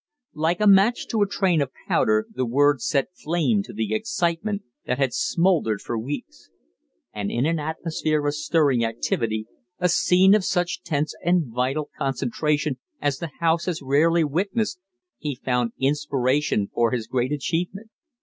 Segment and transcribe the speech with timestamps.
[0.33, 4.63] Like a match to a train of powder, the words set flame to the excitement
[4.87, 6.49] that had smouldered for weeks;
[7.13, 9.45] and in an atmosphere of stirring activity,
[9.77, 14.79] a scene of such tense and vital concentration as the House has rarely witnessed,
[15.19, 17.91] he found inspiration for his great achievement.